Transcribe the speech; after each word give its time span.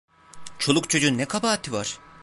Çoluk 0.59 0.89
çocuğun 0.89 1.17
ne 1.17 1.25
kabahati 1.25 1.71
var! 1.71 1.99